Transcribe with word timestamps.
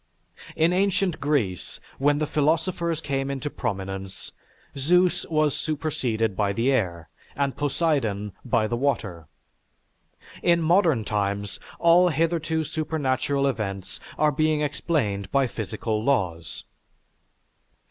In 0.55 0.73
ancient 0.73 1.19
Greece, 1.19 1.79
when 1.99 2.17
the 2.17 2.25
philosophers 2.25 2.99
came 3.01 3.29
into 3.29 3.51
prominence, 3.51 4.31
Zeus 4.75 5.27
was 5.27 5.55
superseded 5.55 6.35
by 6.35 6.53
the 6.53 6.71
air, 6.71 7.09
and 7.35 7.55
Poseidon 7.55 8.31
by 8.43 8.65
the 8.65 8.75
water; 8.75 9.27
in 10.41 10.59
modern 10.59 11.05
times, 11.05 11.59
all 11.77 12.09
hitherto 12.09 12.63
supernatural 12.63 13.45
events 13.45 13.99
are 14.17 14.31
being 14.31 14.61
explained 14.61 15.31
by 15.31 15.45
physical 15.45 16.03
laws. 16.03 16.63